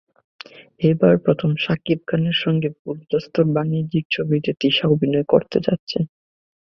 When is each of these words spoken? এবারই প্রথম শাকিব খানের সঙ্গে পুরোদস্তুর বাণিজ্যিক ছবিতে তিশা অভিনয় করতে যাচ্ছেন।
এবারই 0.81 1.19
প্রথম 1.25 1.51
শাকিব 1.63 1.99
খানের 2.07 2.37
সঙ্গে 2.43 2.69
পুরোদস্তুর 2.79 3.45
বাণিজ্যিক 3.55 4.05
ছবিতে 4.11 4.51
তিশা 4.61 4.85
অভিনয় 4.87 5.25
করতে 5.33 5.57
যাচ্ছেন। 5.67 6.03